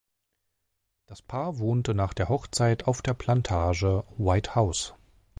[1.05, 4.95] Das Paar wohnte nach der Hochzeit auf der Plantage White House.